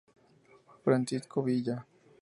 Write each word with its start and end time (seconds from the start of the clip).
Francisco 0.83 1.43
Villa. 1.43 1.85